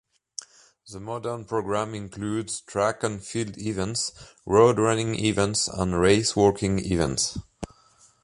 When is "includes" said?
1.93-2.61